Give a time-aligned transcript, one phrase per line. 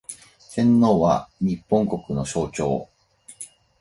[0.55, 2.89] 天皇は、日本国の象徴